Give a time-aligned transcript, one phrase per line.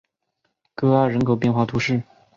[0.75, 2.01] 戈阿人口变化图示